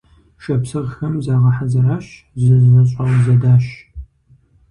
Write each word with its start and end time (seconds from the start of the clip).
Шапсыгъхэм 0.43 1.13
загъэхьэзыращ, 1.25 2.07
зызэщӀаузэдащ. 2.41 3.65